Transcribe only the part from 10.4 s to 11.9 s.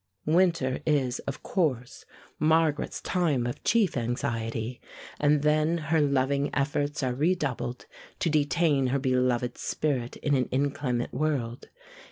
inclement world.